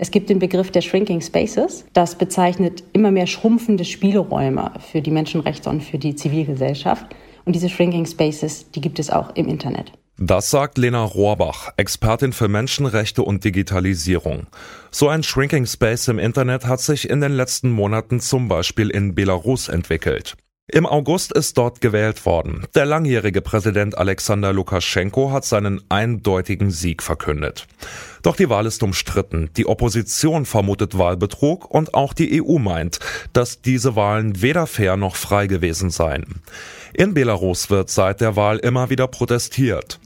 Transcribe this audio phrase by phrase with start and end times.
[0.00, 1.84] Es gibt den Begriff der Shrinking Spaces.
[1.92, 7.06] Das bezeichnet immer mehr schrumpfende Spielräume für die Menschenrechts- und für die Zivilgesellschaft.
[7.44, 9.92] Und diese Shrinking Spaces, die gibt es auch im Internet.
[10.16, 14.46] Das sagt Lena Rohrbach, Expertin für Menschenrechte und Digitalisierung.
[14.92, 19.16] So ein Shrinking Space im Internet hat sich in den letzten Monaten zum Beispiel in
[19.16, 20.36] Belarus entwickelt.
[20.70, 22.66] Im August ist dort gewählt worden.
[22.74, 27.66] Der langjährige Präsident Alexander Lukaschenko hat seinen eindeutigen Sieg verkündet.
[28.22, 29.48] Doch die Wahl ist umstritten.
[29.56, 32.98] Die Opposition vermutet Wahlbetrug und auch die EU meint,
[33.32, 36.42] dass diese Wahlen weder fair noch frei gewesen seien.
[36.92, 39.98] In Belarus wird seit der Wahl immer wieder protestiert.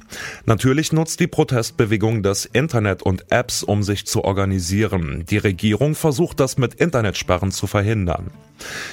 [0.46, 5.24] Natürlich nutzt die Protestbewegung das Internet und Apps, um sich zu organisieren.
[5.28, 8.30] Die Regierung versucht das mit Internetsperren zu verhindern.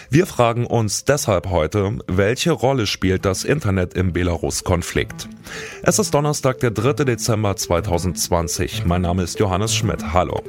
[0.09, 5.29] Wir fragen uns deshalb heute, welche Rolle spielt das Internet im Belarus-Konflikt?
[5.83, 7.05] Es ist Donnerstag, der 3.
[7.05, 8.85] Dezember 2020.
[8.85, 10.13] Mein Name ist Johannes Schmidt.
[10.13, 10.41] Hallo.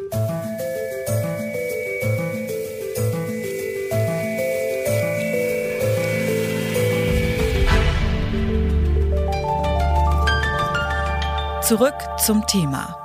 [11.70, 12.96] Zurück zum Thema.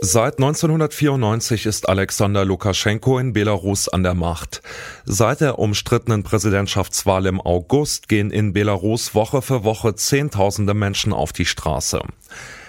[0.00, 4.60] Seit 1994 ist Alexander Lukaschenko in Belarus an der Macht.
[5.04, 11.32] Seit der umstrittenen Präsidentschaftswahl im August gehen in Belarus Woche für Woche Zehntausende Menschen auf
[11.32, 12.00] die Straße.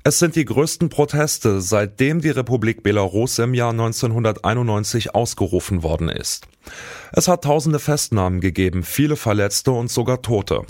[0.04, 6.46] Es sind die größten Proteste, seitdem die Republik Belarus im Jahr 1991 ausgerufen worden ist.
[7.12, 10.62] Es hat tausende Festnahmen gegeben, viele Verletzte und sogar Tote.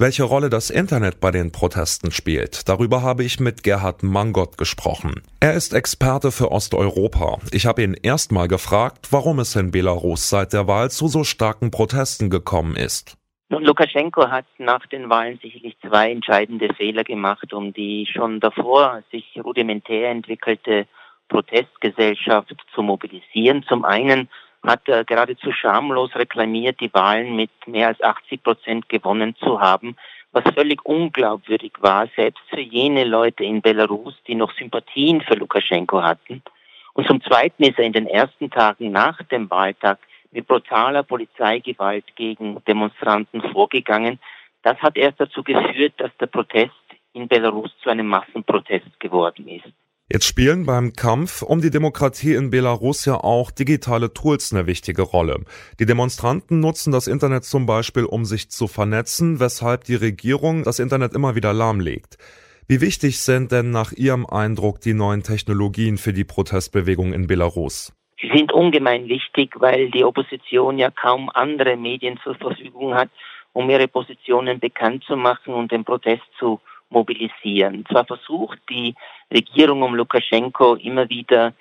[0.00, 5.24] Welche Rolle das Internet bei den Protesten spielt, darüber habe ich mit Gerhard Mangott gesprochen.
[5.40, 7.38] Er ist Experte für Osteuropa.
[7.50, 11.72] Ich habe ihn erstmal gefragt, warum es in Belarus seit der Wahl zu so starken
[11.72, 13.16] Protesten gekommen ist.
[13.48, 19.02] Nun, Lukaschenko hat nach den Wahlen sicherlich zwei entscheidende Fehler gemacht, um die schon davor
[19.10, 20.86] sich rudimentär entwickelte
[21.28, 23.64] Protestgesellschaft zu mobilisieren.
[23.64, 24.28] Zum einen
[24.62, 29.96] hat er geradezu schamlos reklamiert, die Wahlen mit mehr als 80 Prozent gewonnen zu haben,
[30.32, 36.02] was völlig unglaubwürdig war, selbst für jene Leute in Belarus, die noch Sympathien für Lukaschenko
[36.02, 36.42] hatten.
[36.94, 39.98] Und zum Zweiten ist er in den ersten Tagen nach dem Wahltag
[40.32, 44.18] mit brutaler Polizeigewalt gegen Demonstranten vorgegangen.
[44.62, 46.72] Das hat erst dazu geführt, dass der Protest
[47.12, 49.72] in Belarus zu einem Massenprotest geworden ist.
[50.10, 55.02] Jetzt spielen beim Kampf um die Demokratie in Belarus ja auch digitale Tools eine wichtige
[55.02, 55.44] Rolle.
[55.78, 60.78] Die Demonstranten nutzen das Internet zum Beispiel, um sich zu vernetzen, weshalb die Regierung das
[60.78, 62.16] Internet immer wieder lahmlegt.
[62.66, 67.92] Wie wichtig sind denn nach Ihrem Eindruck die neuen Technologien für die Protestbewegung in Belarus?
[68.18, 73.10] Sie sind ungemein wichtig, weil die Opposition ja kaum andere Medien zur Verfügung hat,
[73.52, 77.84] um ihre Positionen bekannt zu machen und den Protest zu mobilisieren.
[77.90, 78.94] Zwar versucht die
[79.32, 81.52] Regierung um Lukaschenko immer wieder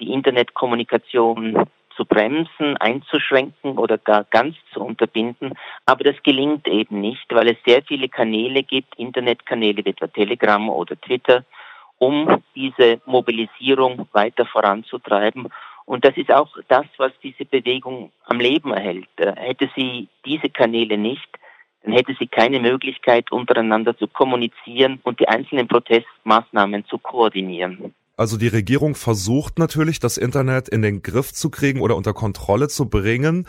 [0.00, 1.66] die Internetkommunikation
[1.96, 5.54] zu bremsen, einzuschränken oder gar ganz zu unterbinden.
[5.86, 10.68] Aber das gelingt eben nicht, weil es sehr viele Kanäle gibt, Internetkanäle wie etwa Telegram
[10.68, 11.44] oder Twitter,
[11.98, 15.48] um diese Mobilisierung weiter voranzutreiben.
[15.86, 19.08] Und das ist auch das, was diese Bewegung am Leben erhält.
[19.16, 21.28] Hätte sie diese Kanäle nicht,
[21.86, 27.94] dann hätte sie keine Möglichkeit, untereinander zu kommunizieren und die einzelnen Protestmaßnahmen zu koordinieren.
[28.16, 32.68] Also die Regierung versucht natürlich, das Internet in den Griff zu kriegen oder unter Kontrolle
[32.68, 33.46] zu bringen.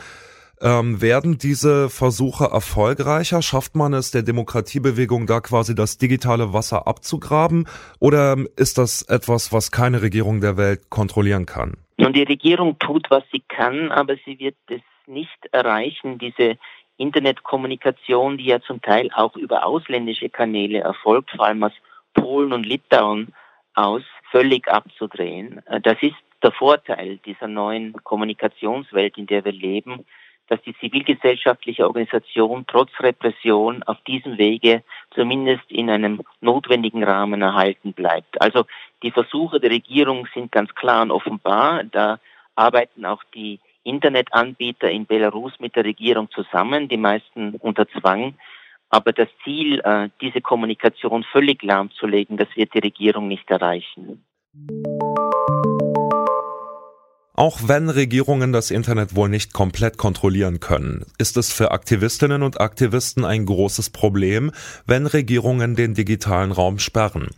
[0.62, 3.42] Ähm, werden diese Versuche erfolgreicher?
[3.42, 7.68] Schafft man es der Demokratiebewegung da quasi das digitale Wasser abzugraben?
[8.00, 11.78] Oder ist das etwas, was keine Regierung der Welt kontrollieren kann?
[11.98, 16.58] Nun, die Regierung tut, was sie kann, aber sie wird es nicht erreichen, diese
[16.98, 21.74] Internetkommunikation, die ja zum Teil auch über ausländische Kanäle erfolgt, vor allem aus
[22.14, 23.34] Polen und Litauen
[23.74, 25.66] aus, völlig abzudrehen.
[25.68, 30.06] Äh, das ist der Vorteil dieser neuen Kommunikationswelt, in der wir leben,
[30.48, 34.84] dass die zivilgesellschaftliche Organisation trotz Repression auf diesem Wege
[35.14, 38.40] zumindest in einem notwendigen Rahmen erhalten bleibt.
[38.42, 38.66] Also
[39.04, 41.84] die Versuche der Regierung sind ganz klar und offenbar.
[41.84, 42.20] Da
[42.56, 48.36] arbeiten auch die Internetanbieter in Belarus mit der Regierung zusammen, die meisten unter Zwang.
[48.90, 54.24] Aber das Ziel, äh, diese Kommunikation völlig lahmzulegen, das wird die Regierung nicht erreichen.
[57.40, 62.60] Auch wenn Regierungen das Internet wohl nicht komplett kontrollieren können, ist es für Aktivistinnen und
[62.60, 64.52] Aktivisten ein großes Problem,
[64.88, 67.30] wenn Regierungen den digitalen Raum sperren.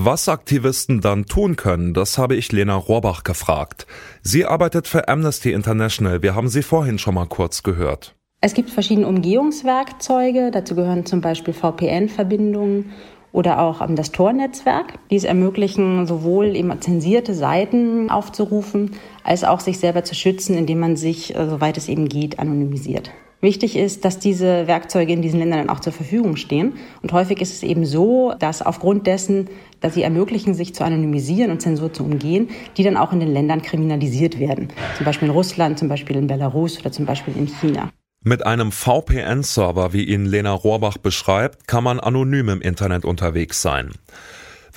[0.00, 3.84] Was Aktivisten dann tun können, das habe ich Lena Rohrbach gefragt.
[4.22, 6.22] Sie arbeitet für Amnesty International.
[6.22, 8.14] Wir haben sie vorhin schon mal kurz gehört.
[8.40, 10.52] Es gibt verschiedene Umgehungswerkzeuge.
[10.52, 12.92] Dazu gehören zum Beispiel VPN-Verbindungen
[13.32, 15.00] oder auch das Tor-Netzwerk.
[15.10, 18.92] Dies ermöglichen sowohl eben zensierte Seiten aufzurufen,
[19.24, 23.10] als auch sich selber zu schützen, indem man sich, äh, soweit es eben geht, anonymisiert.
[23.40, 26.72] Wichtig ist, dass diese Werkzeuge in diesen Ländern dann auch zur Verfügung stehen.
[27.02, 29.48] Und häufig ist es eben so, dass aufgrund dessen,
[29.80, 33.32] dass sie ermöglichen, sich zu anonymisieren und Zensur zu umgehen, die dann auch in den
[33.32, 34.68] Ländern kriminalisiert werden.
[34.96, 37.90] Zum Beispiel in Russland, zum Beispiel in Belarus oder zum Beispiel in China.
[38.24, 43.92] Mit einem VPN-Server, wie ihn Lena Rohrbach beschreibt, kann man anonym im Internet unterwegs sein.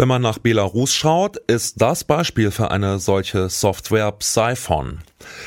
[0.01, 5.01] Wenn man nach Belarus schaut, ist das Beispiel für eine solche Software Psyphon.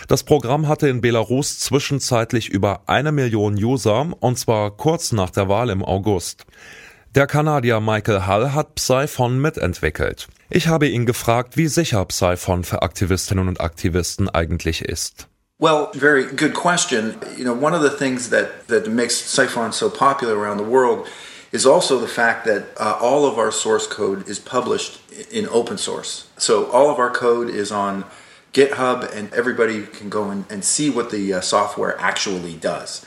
[0.06, 5.48] Das Programm hatte in Belarus zwischenzeitlich über eine Million User, und zwar kurz nach der
[5.48, 6.44] Wahl im August.
[7.16, 10.28] Der Kanadier Michael Hull hat Psyphon mitentwickelt.
[10.50, 15.26] Ich habe ihn gefragt, wie sicher Psyphon für Aktivistinnen und Aktivisten eigentlich ist.
[15.58, 17.16] Well, very good question.
[17.36, 21.08] You know, one of the things that, that makes Siphon so popular around the world
[21.54, 25.78] is also the fact that uh, all of our source code is published in open
[25.78, 26.28] source.
[26.36, 28.04] So all of our code is on
[28.52, 33.06] GitHub, and everybody can go and, and see what the uh, software actually does.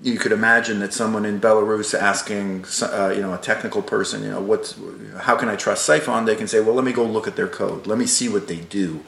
[0.00, 4.30] You could imagine that someone in Belarus asking, uh, you know, a technical person, you
[4.30, 4.78] know, what's,
[5.18, 6.26] how can I trust Siphon?
[6.26, 7.88] They can say, well, let me go look at their code.
[7.88, 9.00] Let me see what they do.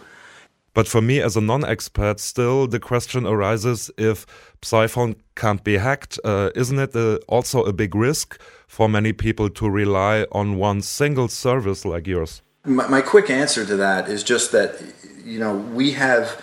[0.75, 4.27] But for me, as a non expert, still the question arises if
[4.63, 9.51] Psyphone can't be hacked, uh, isn't it a, also a big risk for many people
[9.51, 12.41] to rely on one single service like yours?
[12.65, 14.81] My, my quick answer to that is just that,
[15.25, 16.41] you know, we have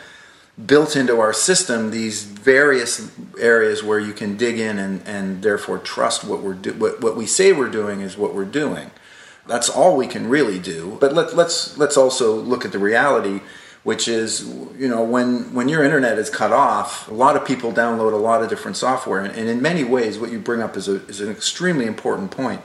[0.65, 5.79] built into our system these various areas where you can dig in and, and therefore
[5.79, 8.91] trust what we're do- what, what we say we're doing is what we're doing.
[9.47, 10.97] That's all we can really do.
[10.99, 13.41] But let, let's let's also look at the reality
[13.89, 14.47] which is
[14.77, 18.23] you know when when your internet is cut off a lot of people download a
[18.29, 19.19] lot of different software.
[19.25, 22.29] And, and in many ways what you bring up is, a, is an extremely important
[22.29, 22.61] point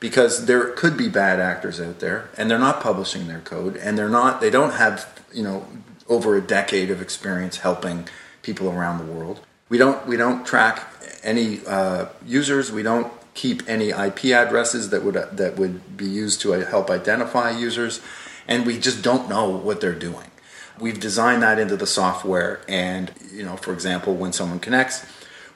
[0.00, 3.98] because there could be bad actors out there and they're not publishing their code and
[3.98, 5.66] they're not they don't have you know
[6.08, 8.08] over a decade of experience helping
[8.40, 9.40] people around the world.
[9.68, 10.88] We don't we don't track
[11.22, 12.72] any uh, users.
[12.72, 17.50] We don't keep any ip addresses that would that would be used to help identify
[17.50, 18.00] users.
[18.48, 20.31] And we just don't know what they're doing
[20.78, 25.06] We've designed that into the software, and you know, for example, when someone connects,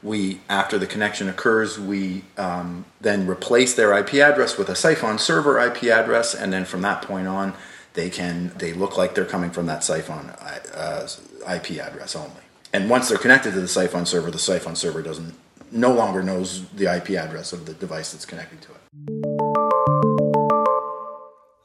[0.02, 5.18] we after the connection occurs, we um, then replace their IP address with a Siphon
[5.18, 7.54] server IP address, and then from that point on,
[7.94, 10.30] they can they look like they're coming from that Siphon
[10.74, 11.08] uh,
[11.52, 12.42] IP address only.
[12.72, 15.34] And once they're connected to the Siphon server, the Siphon server doesn't
[15.72, 19.45] no longer knows the IP address of the device that's connecting to it.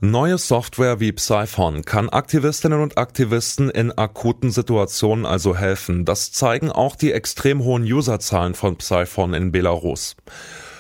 [0.03, 6.05] Neue Software wie Psyphon kann Aktivistinnen und Aktivisten in akuten Situationen also helfen.
[6.05, 10.15] Das zeigen auch die extrem hohen Userzahlen von Psyphon in Belarus.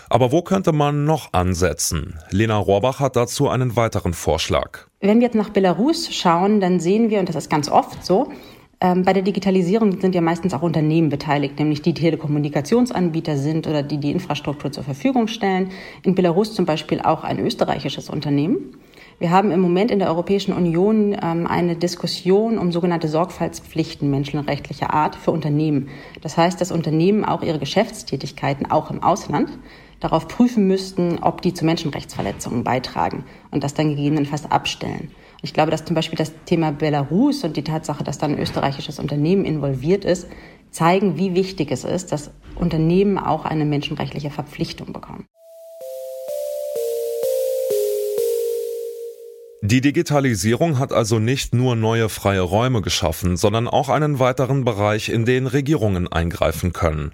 [0.09, 2.17] Aber wo könnte man noch ansetzen?
[2.31, 4.87] Lena Rohrbach hat dazu einen weiteren Vorschlag.
[5.01, 8.31] Wenn wir jetzt nach Belarus schauen, dann sehen wir, und das ist ganz oft so,
[8.79, 13.83] ähm, bei der Digitalisierung sind ja meistens auch Unternehmen beteiligt, nämlich die Telekommunikationsanbieter sind oder
[13.83, 15.69] die die Infrastruktur zur Verfügung stellen.
[16.01, 18.77] In Belarus zum Beispiel auch ein österreichisches Unternehmen.
[19.21, 24.95] Wir haben im Moment in der Europäischen Union ähm, eine Diskussion um sogenannte Sorgfaltspflichten menschenrechtlicher
[24.95, 25.89] Art für Unternehmen.
[26.21, 29.51] Das heißt, dass Unternehmen auch ihre Geschäftstätigkeiten, auch im Ausland,
[29.99, 35.11] darauf prüfen müssten, ob die zu Menschenrechtsverletzungen beitragen und das dann gegebenenfalls abstellen.
[35.43, 38.97] Ich glaube, dass zum Beispiel das Thema Belarus und die Tatsache, dass da ein österreichisches
[38.97, 40.29] Unternehmen involviert ist,
[40.71, 45.27] zeigen, wie wichtig es ist, dass Unternehmen auch eine menschenrechtliche Verpflichtung bekommen.
[49.63, 55.09] Die Digitalisierung hat also nicht nur neue freie Räume geschaffen, sondern auch einen weiteren Bereich,
[55.09, 57.11] in den Regierungen eingreifen können.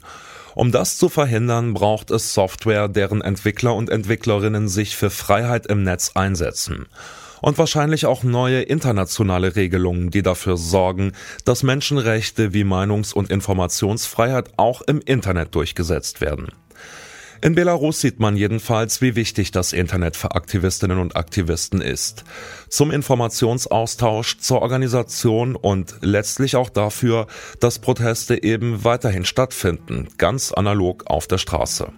[0.56, 5.84] Um das zu verhindern, braucht es Software, deren Entwickler und Entwicklerinnen sich für Freiheit im
[5.84, 6.86] Netz einsetzen.
[7.42, 11.12] Und wahrscheinlich auch neue internationale Regelungen, die dafür sorgen,
[11.44, 16.48] dass Menschenrechte wie Meinungs- und Informationsfreiheit auch im Internet durchgesetzt werden.
[17.42, 22.24] In Belarus sieht man jedenfalls, wie wichtig das Internet für Aktivistinnen und Aktivisten ist.
[22.68, 27.28] Zum Informationsaustausch, zur Organisation und letztlich auch dafür,
[27.60, 31.92] dass Proteste eben weiterhin stattfinden, ganz analog auf der Straße.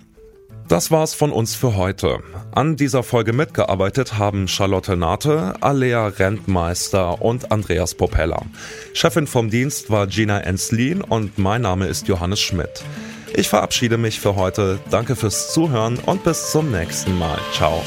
[0.68, 2.20] Das war's von uns für heute.
[2.52, 8.44] An dieser Folge mitgearbeitet haben Charlotte Nate, Alea Rentmeister und Andreas Popella.
[8.94, 12.84] Chefin vom Dienst war Gina Enslin und mein Name ist Johannes Schmidt.
[13.36, 14.80] Ich verabschiede mich für heute.
[14.90, 17.40] Danke fürs Zuhören und bis zum nächsten Mal.
[17.54, 17.84] Ciao.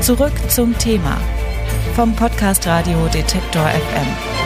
[0.00, 1.18] Zurück zum Thema
[1.94, 4.45] vom Podcast Radio Detektor FM.